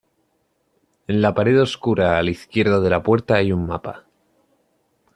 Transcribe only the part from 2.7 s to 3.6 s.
de la puerta hay